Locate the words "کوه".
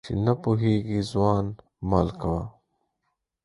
2.21-2.43